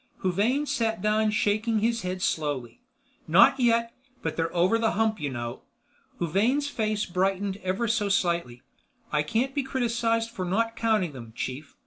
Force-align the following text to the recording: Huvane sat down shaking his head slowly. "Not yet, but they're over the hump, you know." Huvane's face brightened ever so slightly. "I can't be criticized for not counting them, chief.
Huvane 0.23 0.65
sat 0.65 0.99
down 0.99 1.29
shaking 1.29 1.77
his 1.77 2.01
head 2.01 2.23
slowly. 2.23 2.81
"Not 3.27 3.59
yet, 3.59 3.93
but 4.23 4.35
they're 4.35 4.51
over 4.51 4.79
the 4.79 4.93
hump, 4.93 5.19
you 5.19 5.29
know." 5.29 5.61
Huvane's 6.17 6.67
face 6.67 7.05
brightened 7.05 7.57
ever 7.57 7.87
so 7.87 8.09
slightly. 8.09 8.63
"I 9.11 9.21
can't 9.21 9.53
be 9.53 9.61
criticized 9.61 10.31
for 10.31 10.43
not 10.43 10.75
counting 10.75 11.11
them, 11.11 11.33
chief. 11.35 11.75